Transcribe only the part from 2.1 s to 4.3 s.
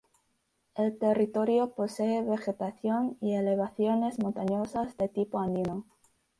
vegetación y elevaciones